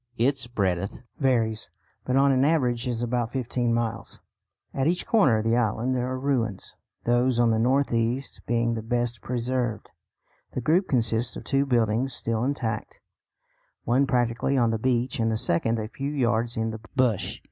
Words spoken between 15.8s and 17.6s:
few yards in the bush.